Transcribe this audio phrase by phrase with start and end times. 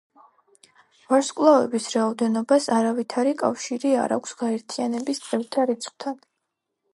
[1.11, 6.19] ვარსკვლავების რაოდენობას არავითარი კავშირი არ აქვს გაერთიანების წევრთა რიცხვთან.